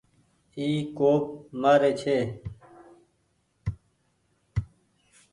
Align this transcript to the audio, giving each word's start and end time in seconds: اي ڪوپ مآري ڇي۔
اي 0.57 0.67
ڪوپ 0.97 1.23
مآري 1.61 1.91
ڇي۔ 2.01 2.17